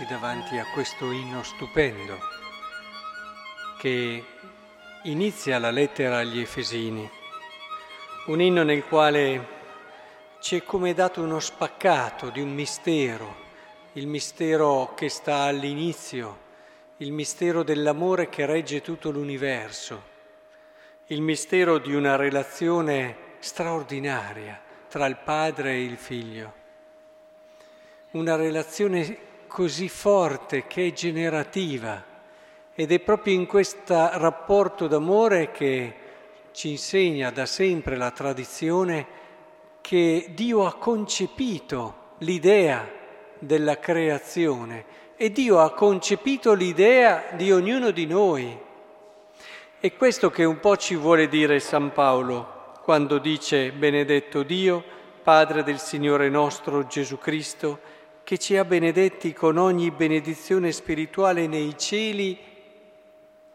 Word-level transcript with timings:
fermarci 0.00 0.06
davanti 0.06 0.58
a 0.58 0.64
questo 0.72 1.10
inno 1.10 1.42
stupendo 1.42 2.18
che 3.78 4.24
inizia 5.04 5.58
la 5.58 5.70
lettera 5.70 6.18
agli 6.18 6.40
Efesini, 6.40 7.08
un 8.26 8.40
inno 8.40 8.62
nel 8.62 8.84
quale 8.84 9.58
ci 10.40 10.56
è 10.56 10.64
come 10.64 10.94
dato 10.94 11.22
uno 11.22 11.40
spaccato 11.40 12.30
di 12.30 12.40
un 12.40 12.52
mistero, 12.52 13.48
il 13.94 14.06
mistero 14.06 14.94
che 14.94 15.08
sta 15.08 15.42
all'inizio, 15.42 16.48
il 16.98 17.12
mistero 17.12 17.62
dell'amore 17.62 18.28
che 18.28 18.46
regge 18.46 18.80
tutto 18.80 19.10
l'universo, 19.10 20.02
il 21.06 21.20
mistero 21.22 21.78
di 21.78 21.94
una 21.94 22.16
relazione 22.16 23.16
straordinaria 23.38 24.60
tra 24.88 25.06
il 25.06 25.16
padre 25.16 25.72
e 25.72 25.84
il 25.84 25.96
figlio 25.96 26.58
una 28.12 28.34
relazione 28.34 29.16
così 29.50 29.88
forte 29.88 30.68
che 30.68 30.86
è 30.86 30.92
generativa 30.92 32.02
ed 32.72 32.92
è 32.92 33.00
proprio 33.00 33.34
in 33.34 33.46
questo 33.46 34.08
rapporto 34.12 34.86
d'amore 34.86 35.50
che 35.50 35.94
ci 36.52 36.70
insegna 36.70 37.30
da 37.30 37.46
sempre 37.46 37.96
la 37.96 38.12
tradizione 38.12 39.18
che 39.80 40.26
Dio 40.34 40.64
ha 40.64 40.74
concepito 40.74 42.12
l'idea 42.18 42.88
della 43.40 43.80
creazione 43.80 44.84
e 45.16 45.32
Dio 45.32 45.58
ha 45.58 45.72
concepito 45.72 46.52
l'idea 46.52 47.24
di 47.32 47.50
ognuno 47.50 47.90
di 47.90 48.06
noi. 48.06 48.56
È 49.80 49.92
questo 49.94 50.30
che 50.30 50.44
un 50.44 50.60
po' 50.60 50.76
ci 50.76 50.94
vuole 50.94 51.26
dire 51.28 51.58
San 51.58 51.92
Paolo 51.92 52.78
quando 52.84 53.18
dice 53.18 53.72
benedetto 53.72 54.44
Dio, 54.44 54.82
Padre 55.24 55.64
del 55.64 55.80
Signore 55.80 56.28
nostro 56.28 56.86
Gesù 56.86 57.18
Cristo, 57.18 57.98
che 58.22 58.38
ci 58.38 58.56
ha 58.56 58.64
benedetti 58.64 59.32
con 59.32 59.56
ogni 59.56 59.90
benedizione 59.90 60.72
spirituale 60.72 61.46
nei 61.46 61.76
cieli 61.76 62.38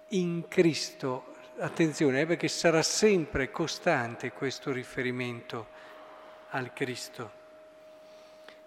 in 0.10 0.48
Cristo. 0.48 1.34
Attenzione, 1.58 2.22
eh, 2.22 2.26
perché 2.26 2.48
sarà 2.48 2.82
sempre 2.82 3.50
costante 3.50 4.32
questo 4.32 4.72
riferimento 4.72 5.68
al 6.50 6.74
Cristo. 6.74 7.44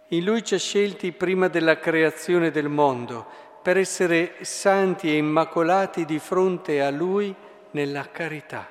In 0.09 0.25
Lui 0.25 0.43
ci 0.43 0.55
ha 0.55 0.59
scelti 0.59 1.13
prima 1.13 1.49
della 1.49 1.79
creazione 1.79 2.51
del 2.51 2.69
mondo 2.69 3.27
per 3.63 3.77
essere 3.77 4.37
santi 4.41 5.11
e 5.11 5.19
immacolati 5.19 6.07
di 6.07 6.19
fronte 6.19 6.81
a 6.81 6.89
Lui 6.91 7.35
nella 7.73 8.09
carità, 8.11 8.67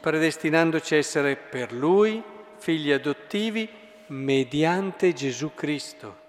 predestinandoci 0.00 0.94
a 0.94 0.98
essere 0.98 1.34
per 1.34 1.72
Lui 1.72 2.22
figli 2.58 2.92
adottivi 2.92 3.68
mediante 4.06 5.12
Gesù 5.12 5.54
Cristo, 5.54 6.22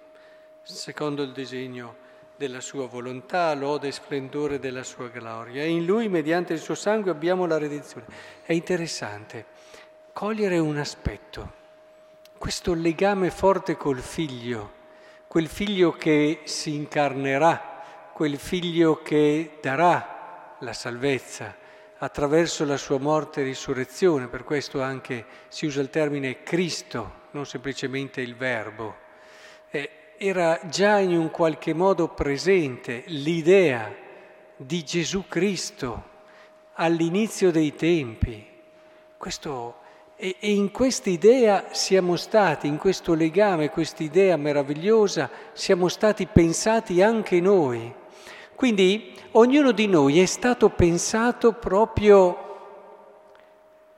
secondo 0.62 1.24
il 1.24 1.32
disegno 1.32 2.04
della 2.38 2.62
sua 2.62 2.88
volontà, 2.88 3.54
lode 3.54 3.88
e 3.88 3.92
splendore 3.92 4.60
della 4.60 4.84
sua 4.84 5.08
gloria. 5.10 5.64
E 5.64 5.70
in 5.70 5.86
lui, 5.86 6.08
mediante 6.08 6.54
il 6.54 6.60
suo 6.60 6.76
sangue, 6.76 7.12
abbiamo 7.12 7.46
la 7.46 7.58
redenzione. 7.58 8.06
È 8.44 8.54
interessante 8.54 9.46
cogliere 10.14 10.58
un 10.60 10.78
aspetto, 10.78 11.64
questo 12.38 12.74
legame 12.74 13.30
forte 13.32 13.76
col 13.76 14.00
figlio, 14.00 14.72
quel 15.28 15.48
figlio 15.48 15.92
che 15.92 16.42
si 16.46 16.74
incarnerà, 16.76 17.82
quel 18.14 18.38
figlio 18.38 19.02
che 19.02 19.58
darà 19.62 20.56
la 20.60 20.74
salvezza 20.74 21.64
attraverso 21.98 22.66
la 22.66 22.78
sua 22.78 23.00
morte 23.00 23.42
e 23.42 23.46
risurrezione, 23.46 24.28
per 24.28 24.44
questo 24.44 24.82
anche 24.82 25.26
si 25.48 25.66
usa 25.66 25.82
il 25.82 25.90
termine 25.90 26.44
Cristo 26.44 27.24
non 27.36 27.46
semplicemente 27.46 28.22
il 28.22 28.34
verbo. 28.34 28.96
Eh, 29.70 29.90
era 30.18 30.58
già 30.70 31.00
in 31.00 31.18
un 31.18 31.30
qualche 31.32 31.74
modo 31.74 32.08
presente 32.08 33.04
l'idea 33.08 33.94
di 34.56 34.86
Gesù 34.86 35.26
Cristo 35.28 36.14
all'inizio 36.76 37.52
dei 37.52 37.76
tempi. 37.76 38.48
Questo, 39.18 39.80
e, 40.16 40.38
e 40.40 40.54
in 40.54 40.72
questa 40.72 41.10
idea 41.10 41.66
siamo 41.72 42.16
stati, 42.16 42.68
in 42.68 42.78
questo 42.78 43.14
legame, 43.14 43.70
questa 43.70 44.04
idea 44.04 44.38
meravigliosa, 44.38 45.30
siamo 45.52 45.90
stati 45.90 46.28
pensati 46.28 47.02
anche 47.02 47.42
noi. 47.42 47.94
Quindi 48.56 49.14
ognuno 49.32 49.74
di 49.74 49.88
noi 49.88 50.22
è 50.22 50.26
stato 50.26 50.70
pensato 50.70 51.52
proprio, 51.52 52.38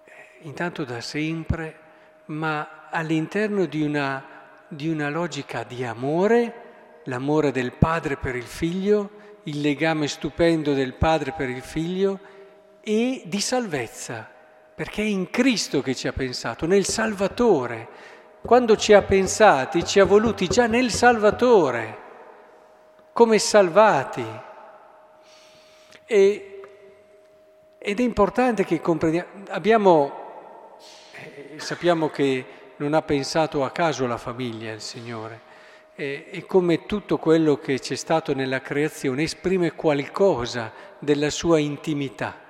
eh, 0.05 0.11
intanto 0.41 0.83
da 0.83 1.01
sempre, 1.01 1.85
ma 2.25 2.77
all'interno 2.97 3.65
di 3.65 3.83
una, 3.83 4.23
di 4.67 4.89
una 4.89 5.09
logica 5.09 5.63
di 5.63 5.85
amore, 5.85 7.01
l'amore 7.03 7.51
del 7.51 7.71
padre 7.73 8.17
per 8.17 8.35
il 8.35 8.43
figlio, 8.43 9.11
il 9.43 9.61
legame 9.61 10.07
stupendo 10.07 10.73
del 10.73 10.95
padre 10.95 11.31
per 11.31 11.47
il 11.47 11.61
figlio 11.61 12.19
e 12.81 13.21
di 13.25 13.39
salvezza, 13.39 14.27
perché 14.73 15.03
è 15.03 15.05
in 15.05 15.29
Cristo 15.29 15.83
che 15.83 15.93
ci 15.93 16.07
ha 16.07 16.11
pensato, 16.11 16.65
nel 16.65 16.85
Salvatore. 16.85 18.15
Quando 18.41 18.75
ci 18.75 18.93
ha 18.93 19.03
pensati, 19.03 19.85
ci 19.85 19.99
ha 19.99 20.05
voluti 20.05 20.47
già 20.47 20.65
nel 20.65 20.89
Salvatore, 20.89 21.97
come 23.13 23.37
salvati. 23.37 24.25
E, 26.05 26.61
ed 27.77 27.99
è 27.99 28.03
importante 28.03 28.65
che 28.65 28.81
comprendiamo, 28.81 29.29
abbiamo 29.49 30.25
sappiamo 31.57 32.09
che 32.09 32.45
non 32.77 32.93
ha 32.93 33.01
pensato 33.01 33.63
a 33.63 33.71
caso 33.71 34.07
la 34.07 34.17
famiglia 34.17 34.71
il 34.71 34.81
Signore 34.81 35.41
e, 35.95 36.43
come 36.47 36.85
tutto 36.85 37.17
quello 37.17 37.57
che 37.57 37.79
c'è 37.79 37.95
stato 37.95 38.35
nella 38.35 38.61
creazione 38.61 39.23
esprime 39.23 39.73
qualcosa 39.73 40.71
della 40.99 41.31
sua 41.31 41.57
intimità. 41.57 42.45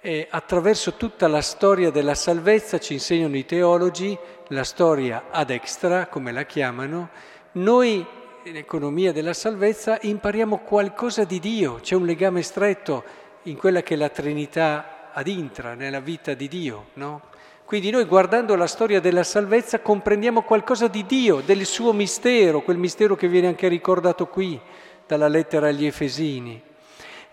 E 0.00 0.26
attraverso 0.28 0.94
tutta 0.94 1.28
la 1.28 1.40
storia 1.42 1.90
della 1.90 2.16
salvezza 2.16 2.80
ci 2.80 2.94
insegnano 2.94 3.36
i 3.36 3.46
teologi, 3.46 4.18
la 4.48 4.64
storia 4.64 5.26
ad 5.30 5.50
extra, 5.50 6.08
come 6.08 6.32
la 6.32 6.42
chiamano, 6.42 7.10
noi 7.52 8.04
in 8.44 8.56
economia 8.56 9.12
della 9.12 9.32
salvezza 9.32 9.98
impariamo 10.00 10.58
qualcosa 10.58 11.22
di 11.22 11.38
Dio, 11.38 11.76
c'è 11.76 11.94
un 11.94 12.04
legame 12.04 12.42
stretto 12.42 13.04
in 13.44 13.56
quella 13.56 13.82
che 13.82 13.94
è 13.94 13.96
la 13.96 14.08
Trinità 14.08 15.10
ad 15.12 15.28
intra, 15.28 15.74
nella 15.74 16.00
vita 16.00 16.34
di 16.34 16.48
Dio, 16.48 16.86
no? 16.94 17.30
Quindi 17.64 17.90
noi 17.90 18.04
guardando 18.04 18.54
la 18.54 18.66
storia 18.66 19.00
della 19.00 19.22
salvezza 19.22 19.80
comprendiamo 19.80 20.42
qualcosa 20.42 20.88
di 20.88 21.06
Dio, 21.06 21.40
del 21.40 21.64
suo 21.64 21.92
mistero, 21.92 22.60
quel 22.60 22.76
mistero 22.76 23.16
che 23.16 23.28
viene 23.28 23.46
anche 23.46 23.68
ricordato 23.68 24.26
qui 24.26 24.60
dalla 25.06 25.28
lettera 25.28 25.68
agli 25.68 25.86
Efesini. 25.86 26.62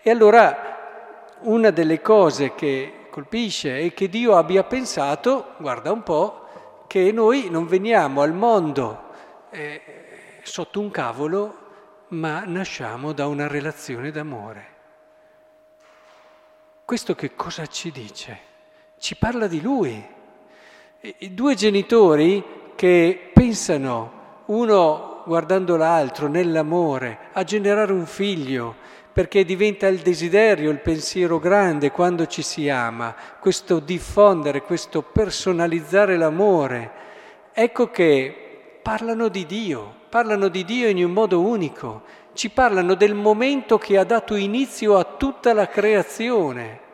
E 0.00 0.10
allora 0.10 0.78
una 1.40 1.70
delle 1.70 2.00
cose 2.00 2.54
che 2.54 3.06
colpisce 3.10 3.80
è 3.80 3.92
che 3.92 4.08
Dio 4.08 4.36
abbia 4.36 4.64
pensato, 4.64 5.54
guarda 5.58 5.92
un 5.92 6.02
po', 6.02 6.46
che 6.86 7.12
noi 7.12 7.48
non 7.50 7.66
veniamo 7.66 8.22
al 8.22 8.32
mondo 8.32 9.08
eh, 9.50 9.82
sotto 10.42 10.80
un 10.80 10.90
cavolo, 10.90 11.58
ma 12.08 12.44
nasciamo 12.46 13.12
da 13.12 13.26
una 13.26 13.46
relazione 13.46 14.10
d'amore. 14.10 14.66
Questo 16.84 17.14
che 17.14 17.36
cosa 17.36 17.66
ci 17.66 17.92
dice? 17.92 18.38
Ci 18.98 19.16
parla 19.16 19.46
di 19.46 19.60
Lui 19.60 20.18
due 21.30 21.54
genitori 21.54 22.44
che 22.74 23.30
pensano, 23.32 24.12
uno 24.46 25.22
guardando 25.24 25.76
l'altro 25.76 26.28
nell'amore, 26.28 27.18
a 27.32 27.42
generare 27.42 27.92
un 27.92 28.04
figlio, 28.04 28.74
perché 29.12 29.44
diventa 29.44 29.86
il 29.86 30.00
desiderio, 30.00 30.70
il 30.70 30.80
pensiero 30.80 31.38
grande 31.38 31.90
quando 31.90 32.26
ci 32.26 32.42
si 32.42 32.68
ama, 32.68 33.14
questo 33.40 33.80
diffondere, 33.80 34.62
questo 34.62 35.02
personalizzare 35.02 36.18
l'amore. 36.18 36.90
Ecco 37.52 37.90
che 37.90 38.78
parlano 38.82 39.28
di 39.28 39.46
Dio, 39.46 39.94
parlano 40.10 40.48
di 40.48 40.64
Dio 40.64 40.88
in 40.88 41.02
un 41.02 41.12
modo 41.12 41.40
unico, 41.40 42.02
ci 42.34 42.50
parlano 42.50 42.94
del 42.94 43.14
momento 43.14 43.78
che 43.78 43.96
ha 43.96 44.04
dato 44.04 44.34
inizio 44.34 44.98
a 44.98 45.04
tutta 45.04 45.54
la 45.54 45.66
creazione 45.66 46.88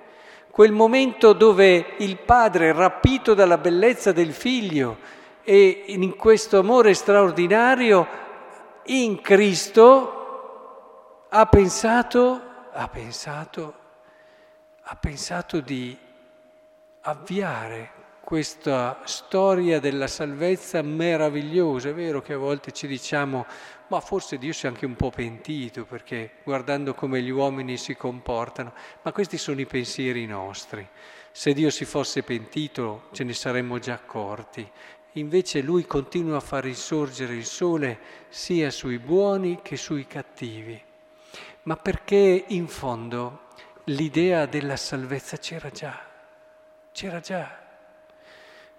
quel 0.56 0.73
momento 0.73 1.35
dove 1.35 1.97
il 1.99 2.17
padre, 2.17 2.73
rapito 2.73 3.35
dalla 3.35 3.58
bellezza 3.58 4.11
del 4.11 4.32
figlio 4.32 4.97
e 5.43 5.85
in 5.88 6.17
questo 6.17 6.58
amore 6.58 6.94
straordinario, 6.94 8.06
in 8.85 9.20
Cristo 9.20 11.26
ha 11.29 11.44
pensato, 11.44 12.41
ha 12.73 12.88
pensato, 12.88 13.75
ha 14.81 14.97
pensato 14.97 15.61
di 15.61 15.94
avviare 17.02 17.91
questa 18.26 19.02
storia 19.05 19.78
della 19.78 20.08
salvezza 20.08 20.82
meravigliosa. 20.82 21.90
È 21.90 21.94
vero 21.94 22.20
che 22.20 22.32
a 22.32 22.38
volte 22.38 22.73
ci 22.73 22.88
diciamo 22.88 23.46
ma 23.87 24.00
forse 24.00 24.37
Dio 24.37 24.52
si 24.52 24.67
è 24.67 24.69
anche 24.69 24.84
un 24.84 24.96
po' 24.96 25.11
pentito 25.11 25.84
perché 25.84 26.32
guardando 26.43 26.93
come 26.93 27.23
gli 27.23 27.31
uomini 27.31 27.76
si 27.76 27.94
comportano, 27.94 28.73
ma 29.02 29.12
questi 29.12 29.38
sono 29.38 29.61
i 29.61 29.67
pensieri 29.67 30.26
nostri. 30.26 30.84
Se 31.31 31.52
Dio 31.52 31.70
si 31.70 31.84
fosse 31.84 32.25
pentito 32.25 33.05
ce 33.12 33.23
ne 33.23 33.32
saremmo 33.32 33.78
già 33.78 33.94
accorti. 33.94 34.69
invece 35.12 35.62
lui 35.62 35.87
continua 35.87 36.38
a 36.38 36.40
far 36.40 36.64
risorgere 36.64 37.34
il 37.34 37.46
sole 37.46 37.99
sia 38.28 38.73
sui 38.73 38.99
buoni 38.99 39.61
che 39.62 39.76
sui 39.76 40.05
cattivi. 40.05 40.82
Ma 41.62 41.76
perché 41.76 42.44
in 42.49 42.67
fondo 42.67 43.43
l'idea 43.84 44.46
della 44.46 44.76
salvezza 44.76 45.37
c'era 45.37 45.70
già, 45.70 45.96
c'era 46.90 47.20
già. 47.20 47.66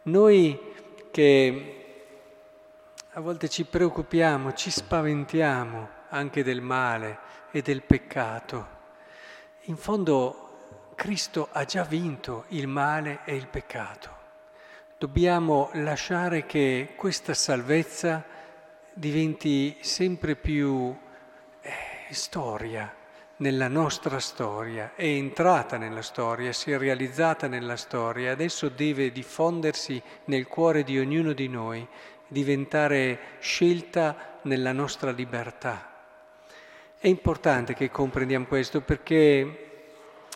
Noi 0.08 0.58
che 1.12 1.74
a 3.12 3.20
volte 3.20 3.50
ci 3.50 3.66
preoccupiamo, 3.66 4.54
ci 4.54 4.72
spaventiamo 4.72 5.90
anche 6.08 6.46
del 6.46 6.62
male 6.62 7.20
e 7.52 7.62
del 7.62 7.82
peccato, 7.82 8.68
in 9.64 9.76
fondo 9.76 10.92
Cristo 10.96 11.50
ha 11.52 11.66
già 11.66 11.84
vinto 11.84 12.46
il 12.50 12.68
male 12.68 13.20
e 13.26 13.36
il 13.36 13.48
peccato. 13.48 14.16
Dobbiamo 14.98 15.72
lasciare 15.74 16.46
che 16.46 16.94
questa 16.96 17.34
salvezza 17.34 18.24
diventi 18.94 19.78
sempre 19.82 20.38
più 20.38 20.98
eh, 21.60 22.14
storia, 22.14 22.96
nella 23.38 23.68
nostra 23.68 24.20
storia, 24.20 24.94
è 24.96 25.06
entrata 25.06 25.78
nella 25.78 26.02
storia, 26.02 26.52
si 26.54 26.72
è 26.72 26.78
realizzata 26.78 27.48
nella 27.48 27.76
storia, 27.76 28.32
adesso 28.32 28.70
deve 28.70 29.12
diffondersi 29.12 30.02
nel 30.26 30.48
cuore 30.48 30.84
di 30.84 30.98
ognuno 30.98 31.34
di 31.34 31.48
noi, 31.48 31.88
diventare 32.28 33.20
scelta 33.40 34.40
nella 34.44 34.72
nostra 34.72 35.12
libertà. 35.12 35.94
È 36.98 37.08
importante 37.08 37.76
che 37.76 37.92
comprendiamo 37.92 38.46
questo 38.46 38.82
perché 38.82 39.66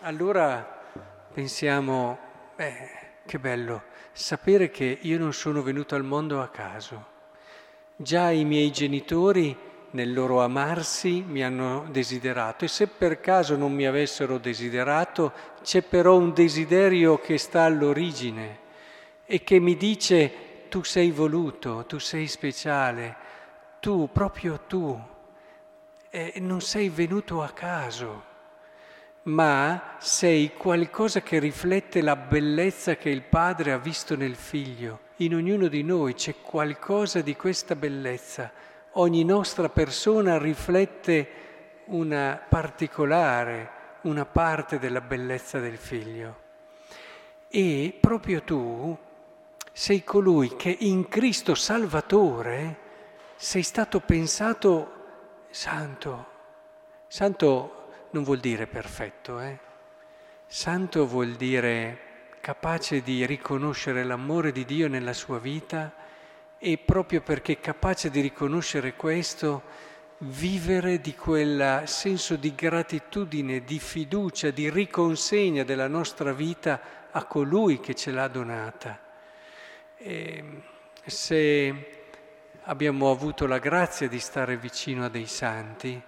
allora 0.01 0.79
pensiamo, 1.33 2.19
beh, 2.55 2.99
che 3.25 3.39
bello, 3.39 3.83
sapere 4.11 4.69
che 4.69 4.99
io 5.01 5.17
non 5.17 5.33
sono 5.33 5.63
venuto 5.63 5.95
al 5.95 6.03
mondo 6.03 6.39
a 6.41 6.49
caso. 6.49 7.07
Già 7.95 8.29
i 8.29 8.45
miei 8.45 8.71
genitori 8.71 9.57
nel 9.91 10.13
loro 10.13 10.41
amarsi 10.41 11.23
mi 11.27 11.43
hanno 11.43 11.87
desiderato 11.89 12.65
e 12.65 12.67
se 12.67 12.87
per 12.87 13.19
caso 13.19 13.55
non 13.55 13.73
mi 13.73 13.85
avessero 13.85 14.37
desiderato, 14.37 15.33
c'è 15.61 15.81
però 15.81 16.17
un 16.17 16.33
desiderio 16.33 17.19
che 17.19 17.37
sta 17.37 17.63
all'origine 17.63 18.59
e 19.25 19.43
che 19.43 19.59
mi 19.59 19.75
dice 19.75 20.67
tu 20.69 20.83
sei 20.83 21.11
voluto, 21.11 21.85
tu 21.85 21.99
sei 21.99 22.27
speciale, 22.27 23.15
tu, 23.79 24.09
proprio 24.11 24.61
tu, 24.67 24.99
eh, 26.09 26.33
non 26.37 26.61
sei 26.61 26.89
venuto 26.89 27.41
a 27.41 27.49
caso, 27.49 28.23
ma 29.23 29.95
sei 29.99 30.53
qualcosa 30.55 31.21
che 31.21 31.39
riflette 31.39 32.01
la 32.01 32.15
bellezza 32.15 32.95
che 32.95 33.09
il 33.09 33.21
Padre 33.21 33.71
ha 33.71 33.77
visto 33.77 34.15
nel 34.15 34.35
Figlio. 34.35 34.99
In 35.17 35.35
ognuno 35.35 35.67
di 35.67 35.83
noi 35.83 36.13
c'è 36.13 36.35
qualcosa 36.41 37.21
di 37.21 37.35
questa 37.35 37.75
bellezza. 37.75 38.51
Ogni 38.95 39.23
nostra 39.23 39.69
persona 39.69 40.37
riflette 40.37 41.29
una 41.85 42.41
particolare, 42.49 43.69
una 44.01 44.25
parte 44.25 44.79
della 44.79 44.99
bellezza 44.99 45.59
del 45.59 45.77
Figlio. 45.77 46.39
E 47.47 47.97
proprio 48.01 48.41
tu 48.43 48.97
sei 49.71 50.03
colui 50.03 50.57
che 50.57 50.75
in 50.81 51.07
Cristo 51.07 51.55
Salvatore 51.55 52.77
sei 53.37 53.63
stato 53.63 54.01
pensato 54.01 54.91
santo. 55.49 56.25
Santo 57.07 57.87
non 58.09 58.23
vuol 58.23 58.39
dire 58.39 58.67
perfetto, 58.67 59.39
eh? 59.39 59.57
Santo 60.47 61.07
vuol 61.07 61.35
dire 61.35 62.09
capace 62.41 63.01
di 63.01 63.25
riconoscere 63.25 64.03
l'amore 64.03 64.51
di 64.51 64.65
Dio 64.65 64.89
nella 64.89 65.13
sua 65.13 65.39
vita 65.39 65.93
e 66.63 66.77
proprio 66.77 67.21
perché 67.21 67.59
capace 67.59 68.11
di 68.11 68.21
riconoscere 68.21 68.93
questo, 68.93 69.63
vivere 70.19 71.01
di 71.01 71.15
quel 71.15 71.81
senso 71.87 72.35
di 72.35 72.53
gratitudine, 72.53 73.63
di 73.63 73.79
fiducia, 73.79 74.51
di 74.51 74.69
riconsegna 74.69 75.63
della 75.63 75.87
nostra 75.87 76.33
vita 76.33 77.09
a 77.09 77.25
colui 77.25 77.79
che 77.79 77.95
ce 77.95 78.11
l'ha 78.11 78.27
donata. 78.27 78.99
E 79.97 80.43
se 81.03 82.03
abbiamo 82.61 83.09
avuto 83.09 83.47
la 83.47 83.57
grazia 83.57 84.07
di 84.07 84.19
stare 84.19 84.55
vicino 84.55 85.05
a 85.05 85.09
dei 85.09 85.25
santi, 85.25 85.99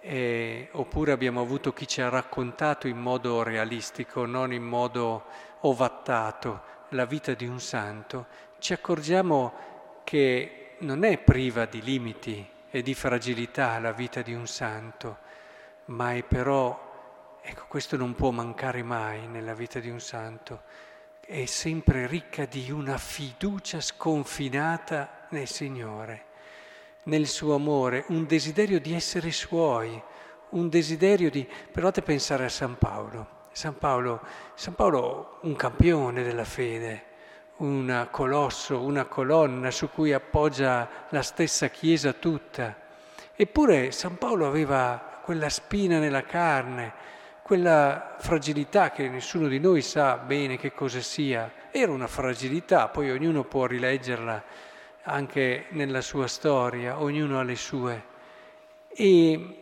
eh, 0.00 0.68
oppure 0.72 1.12
abbiamo 1.12 1.40
avuto 1.40 1.72
chi 1.72 1.86
ci 1.86 2.00
ha 2.00 2.08
raccontato 2.08 2.88
in 2.88 2.98
modo 2.98 3.44
realistico, 3.44 4.26
non 4.26 4.52
in 4.52 4.64
modo 4.64 5.26
ovattato, 5.60 6.62
la 6.92 7.04
vita 7.04 7.34
di 7.34 7.46
un 7.46 7.60
santo, 7.60 8.26
ci 8.58 8.72
accorgiamo 8.72 9.52
che 10.04 10.76
non 10.78 11.04
è 11.04 11.18
priva 11.18 11.64
di 11.66 11.82
limiti 11.82 12.46
e 12.70 12.82
di 12.82 12.94
fragilità 12.94 13.78
la 13.78 13.92
vita 13.92 14.22
di 14.22 14.34
un 14.34 14.46
santo, 14.46 15.18
ma 15.86 16.14
è 16.14 16.22
però, 16.22 17.38
ecco, 17.42 17.64
questo 17.68 17.96
non 17.96 18.14
può 18.14 18.30
mancare 18.30 18.82
mai 18.82 19.26
nella 19.26 19.54
vita 19.54 19.80
di 19.80 19.88
un 19.88 20.00
santo, 20.00 20.62
è 21.20 21.44
sempre 21.46 22.06
ricca 22.06 22.46
di 22.46 22.70
una 22.70 22.96
fiducia 22.98 23.80
sconfinata 23.80 25.26
nel 25.30 25.46
Signore, 25.46 26.24
nel 27.04 27.26
suo 27.26 27.54
amore, 27.54 28.04
un 28.08 28.26
desiderio 28.26 28.80
di 28.80 28.94
essere 28.94 29.30
suoi, 29.30 30.02
un 30.50 30.68
desiderio 30.68 31.30
di... 31.30 31.46
Provate 31.70 32.00
a 32.00 32.02
pensare 32.02 32.44
a 32.44 32.48
San 32.48 32.78
Paolo. 32.78 33.36
San 33.52 33.76
Paolo, 33.76 34.22
San 34.54 34.74
Paolo 34.74 35.38
un 35.42 35.56
campione 35.56 36.22
della 36.22 36.44
fede, 36.44 37.07
un 37.58 38.08
colosso, 38.10 38.80
una 38.80 39.04
colonna 39.04 39.70
su 39.70 39.90
cui 39.90 40.12
appoggia 40.12 40.88
la 41.08 41.22
stessa 41.22 41.68
Chiesa 41.68 42.12
tutta. 42.12 42.76
Eppure 43.34 43.92
San 43.92 44.18
Paolo 44.18 44.46
aveva 44.46 45.20
quella 45.22 45.48
spina 45.48 45.98
nella 45.98 46.22
carne, 46.22 46.92
quella 47.42 48.16
fragilità 48.18 48.90
che 48.90 49.08
nessuno 49.08 49.48
di 49.48 49.58
noi 49.58 49.82
sa 49.82 50.16
bene 50.16 50.56
che 50.56 50.72
cosa 50.72 51.00
sia. 51.00 51.50
Era 51.70 51.92
una 51.92 52.06
fragilità, 52.06 52.88
poi 52.88 53.10
ognuno 53.10 53.44
può 53.44 53.66
rileggerla 53.66 54.42
anche 55.02 55.66
nella 55.70 56.00
sua 56.00 56.26
storia, 56.26 57.00
ognuno 57.00 57.38
ha 57.38 57.42
le 57.42 57.56
sue. 57.56 58.04
E, 58.88 59.56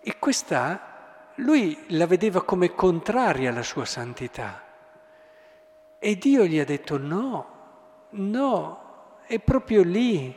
e 0.00 0.18
questa 0.18 0.94
lui 1.36 1.84
la 1.88 2.06
vedeva 2.06 2.42
come 2.42 2.74
contraria 2.74 3.50
alla 3.50 3.62
sua 3.62 3.84
santità. 3.84 4.65
E 5.98 6.16
Dio 6.16 6.44
gli 6.44 6.58
ha 6.58 6.64
detto 6.64 6.98
no, 6.98 7.46
no, 8.10 8.80
è 9.26 9.38
proprio 9.38 9.82
lì 9.82 10.34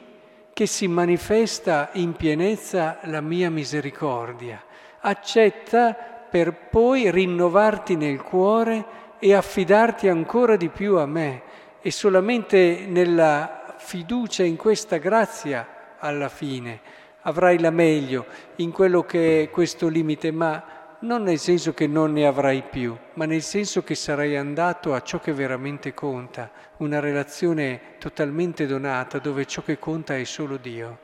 che 0.54 0.66
si 0.66 0.88
manifesta 0.88 1.90
in 1.94 2.14
pienezza 2.14 3.00
la 3.04 3.22
mia 3.22 3.50
misericordia. 3.50 4.62
Accetta 5.02 5.94
per 5.94 6.70
poi 6.70 7.10
rinnovarti 7.12 7.96
nel 7.96 8.22
cuore 8.22 8.86
e 9.20 9.34
affidarti 9.34 10.08
ancora 10.08 10.56
di 10.56 10.70
più 10.70 10.98
a 10.98 11.06
me 11.06 11.44
e 11.82 11.92
solamente 11.92 12.86
nella 12.88 13.76
fiducia 13.78 14.44
in 14.44 14.56
questa 14.56 14.98
grazia 14.98 15.96
alla 15.98 16.30
fine 16.30 16.82
avrai 17.22 17.60
la 17.60 17.72
meglio 17.72 18.26
in 18.58 18.72
quello 18.72 19.04
che 19.04 19.44
è 19.44 19.50
questo 19.50 19.88
limite, 19.88 20.32
ma 20.32 20.64
non 21.02 21.24
nel 21.24 21.40
senso 21.40 21.74
che 21.74 21.88
non 21.88 22.12
ne 22.12 22.26
avrai 22.26 22.64
più, 22.64 22.98
ma 23.14 23.26
nel 23.26 23.42
senso 23.42 23.84
che 23.84 23.96
sarai 23.96 24.36
andato 24.36 24.94
a 24.94 25.02
ciò 25.02 25.20
che 25.20 25.32
veramente 25.32 25.94
conta, 25.94 26.52
una 26.78 27.00
relazione 27.00 27.96
totalmente 28.00 28.66
donata 28.66 29.20
dove 29.20 29.46
ciò 29.46 29.62
che 29.62 29.80
conta 29.80 30.18
è 30.18 30.24
solo 30.26 30.58
Dio. 30.58 31.00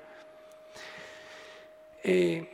E 2.01 2.49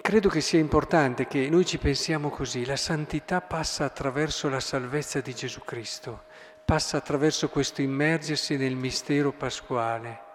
credo 0.00 0.28
che 0.28 0.40
sia 0.40 0.58
importante 0.58 1.26
che 1.26 1.48
noi 1.50 1.66
ci 1.66 1.78
pensiamo 1.78 2.30
così, 2.30 2.64
la 2.64 2.76
santità 2.76 3.40
passa 3.40 3.84
attraverso 3.84 4.48
la 4.48 4.60
salvezza 4.60 5.20
di 5.20 5.34
Gesù 5.34 5.60
Cristo, 5.60 6.22
passa 6.64 6.96
attraverso 6.96 7.48
questo 7.48 7.82
immergersi 7.82 8.56
nel 8.56 8.74
mistero 8.74 9.32
pasquale. 9.32 10.25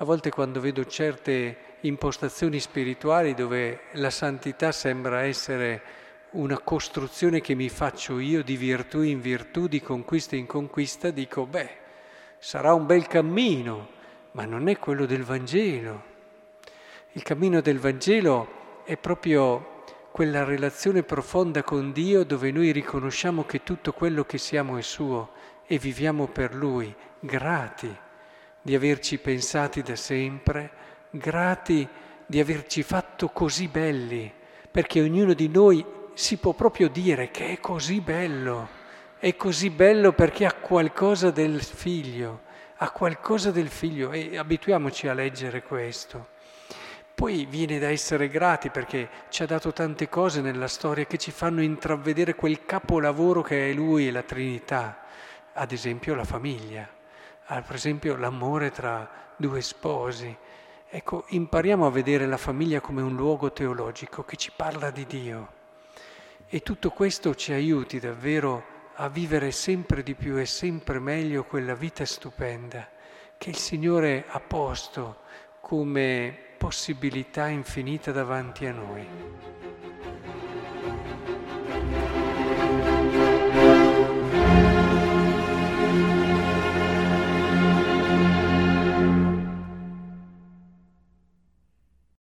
A 0.00 0.04
volte 0.06 0.30
quando 0.30 0.62
vedo 0.62 0.86
certe 0.86 1.76
impostazioni 1.80 2.58
spirituali 2.58 3.34
dove 3.34 3.80
la 3.92 4.08
santità 4.08 4.72
sembra 4.72 5.24
essere 5.24 5.82
una 6.30 6.58
costruzione 6.58 7.42
che 7.42 7.54
mi 7.54 7.68
faccio 7.68 8.18
io 8.18 8.42
di 8.42 8.56
virtù 8.56 9.02
in 9.02 9.20
virtù, 9.20 9.66
di 9.66 9.82
conquista 9.82 10.36
in 10.36 10.46
conquista, 10.46 11.10
dico, 11.10 11.44
beh, 11.44 11.68
sarà 12.38 12.72
un 12.72 12.86
bel 12.86 13.06
cammino, 13.08 13.88
ma 14.30 14.46
non 14.46 14.68
è 14.68 14.78
quello 14.78 15.04
del 15.04 15.22
Vangelo. 15.22 16.02
Il 17.12 17.22
cammino 17.22 17.60
del 17.60 17.78
Vangelo 17.78 18.82
è 18.84 18.96
proprio 18.96 19.82
quella 20.12 20.44
relazione 20.44 21.02
profonda 21.02 21.62
con 21.62 21.92
Dio 21.92 22.24
dove 22.24 22.50
noi 22.50 22.72
riconosciamo 22.72 23.44
che 23.44 23.62
tutto 23.62 23.92
quello 23.92 24.24
che 24.24 24.38
siamo 24.38 24.78
è 24.78 24.82
suo 24.82 25.32
e 25.66 25.76
viviamo 25.76 26.26
per 26.26 26.54
Lui, 26.54 26.90
grati 27.18 28.08
di 28.62 28.74
averci 28.74 29.18
pensati 29.18 29.82
da 29.82 29.96
sempre, 29.96 30.70
grati 31.10 31.88
di 32.26 32.38
averci 32.38 32.82
fatto 32.82 33.28
così 33.28 33.68
belli, 33.68 34.32
perché 34.70 35.00
ognuno 35.00 35.32
di 35.32 35.48
noi 35.48 35.84
si 36.14 36.36
può 36.36 36.52
proprio 36.52 36.88
dire 36.88 37.30
che 37.30 37.48
è 37.48 37.60
così 37.60 38.00
bello, 38.00 38.68
è 39.18 39.34
così 39.36 39.70
bello 39.70 40.12
perché 40.12 40.46
ha 40.46 40.52
qualcosa 40.52 41.30
del 41.30 41.62
figlio, 41.62 42.42
a 42.76 42.90
qualcosa 42.90 43.50
del 43.50 43.68
figlio 43.68 44.12
e 44.12 44.38
abituiamoci 44.38 45.08
a 45.08 45.14
leggere 45.14 45.62
questo. 45.62 46.38
Poi 47.14 47.44
viene 47.44 47.78
da 47.78 47.88
essere 47.88 48.28
grati 48.28 48.70
perché 48.70 49.08
ci 49.28 49.42
ha 49.42 49.46
dato 49.46 49.72
tante 49.72 50.08
cose 50.08 50.40
nella 50.40 50.68
storia 50.68 51.04
che 51.04 51.18
ci 51.18 51.30
fanno 51.30 51.60
intravedere 51.60 52.34
quel 52.34 52.64
capolavoro 52.64 53.42
che 53.42 53.68
è 53.68 53.72
Lui 53.74 54.08
e 54.08 54.10
la 54.10 54.22
Trinità, 54.22 55.02
ad 55.52 55.72
esempio 55.72 56.14
la 56.14 56.24
famiglia, 56.24 56.88
per 57.56 57.74
esempio 57.74 58.16
l'amore 58.16 58.70
tra 58.70 59.08
due 59.36 59.60
sposi. 59.60 60.34
Ecco, 60.88 61.24
impariamo 61.28 61.86
a 61.86 61.90
vedere 61.90 62.26
la 62.26 62.36
famiglia 62.36 62.80
come 62.80 63.02
un 63.02 63.16
luogo 63.16 63.52
teologico 63.52 64.24
che 64.24 64.36
ci 64.36 64.52
parla 64.54 64.90
di 64.90 65.04
Dio. 65.06 65.52
E 66.46 66.60
tutto 66.60 66.90
questo 66.90 67.34
ci 67.34 67.52
aiuti 67.52 67.98
davvero 67.98 68.78
a 68.94 69.08
vivere 69.08 69.50
sempre 69.50 70.02
di 70.02 70.14
più 70.14 70.38
e 70.38 70.46
sempre 70.46 70.98
meglio 70.98 71.44
quella 71.44 71.74
vita 71.74 72.04
stupenda 72.04 72.88
che 73.36 73.50
il 73.50 73.56
Signore 73.56 74.26
ha 74.28 74.40
posto 74.40 75.20
come 75.60 76.36
possibilità 76.58 77.48
infinita 77.48 78.12
davanti 78.12 78.66
a 78.66 78.72
noi. 78.72 79.69